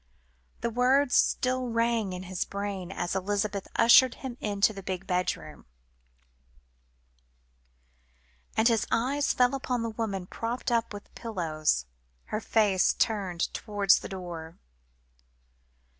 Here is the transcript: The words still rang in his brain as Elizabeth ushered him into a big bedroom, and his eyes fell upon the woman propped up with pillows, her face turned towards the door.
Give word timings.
The 0.61 0.71
words 0.71 1.13
still 1.13 1.67
rang 1.69 2.11
in 2.11 2.23
his 2.23 2.43
brain 2.43 2.91
as 2.91 3.15
Elizabeth 3.15 3.67
ushered 3.75 4.15
him 4.15 4.35
into 4.39 4.73
a 4.75 4.81
big 4.81 5.05
bedroom, 5.05 5.67
and 8.57 8.67
his 8.67 8.87
eyes 8.89 9.31
fell 9.31 9.53
upon 9.53 9.83
the 9.83 9.91
woman 9.91 10.25
propped 10.25 10.71
up 10.71 10.91
with 10.91 11.13
pillows, 11.13 11.85
her 12.33 12.41
face 12.41 12.93
turned 12.93 13.53
towards 13.53 13.99
the 13.99 14.09
door. 14.09 14.57